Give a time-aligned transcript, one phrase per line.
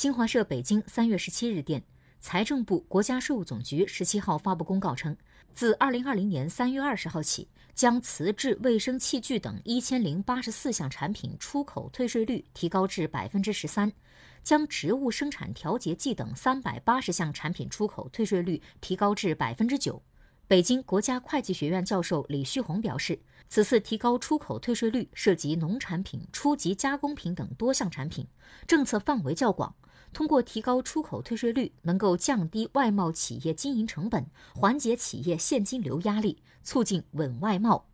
[0.00, 1.84] 新华社北京三月十七日电，
[2.20, 5.14] 财政部、国家税务总局十七号发布公告称，
[5.52, 13.92] 自二零二零年三月二十号起，将瓷质卫生器具等一千零八十四项产品出口退税率提高至百分之十三，
[14.42, 20.02] 将植物生产调节剂等三百八十项产品出口退税率提高至百分之九。
[20.50, 28.26] 北京国家会计学院教授李旭红表示，此次提高出口退税率涉及农产品、初级加工品等多项产品，
[28.66, 29.72] 政策范围较广。
[30.12, 37.86] 通过提高出口退税率，能够降低外贸企业经营成本，缓解企业现金流压力，促进稳外贸。